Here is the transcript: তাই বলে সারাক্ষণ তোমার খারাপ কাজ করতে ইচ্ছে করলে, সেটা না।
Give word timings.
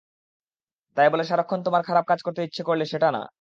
তাই 0.97 1.07
বলে 1.11 1.23
সারাক্ষণ 1.23 1.59
তোমার 1.63 1.83
খারাপ 1.87 2.05
কাজ 2.07 2.19
করতে 2.23 2.39
ইচ্ছে 2.43 2.63
করলে, 2.63 2.85
সেটা 2.85 3.09
না। 3.11 3.21